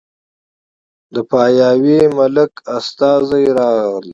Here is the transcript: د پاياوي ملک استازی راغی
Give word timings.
د 1.13 1.15
پاياوي 1.29 1.99
ملک 2.17 2.51
استازی 2.77 3.45
راغی 3.57 4.09